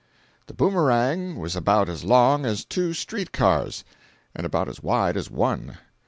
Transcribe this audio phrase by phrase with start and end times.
[0.47, 3.83] The Boomerang was about as long as two street cars,
[4.33, 5.77] and about as wide as one.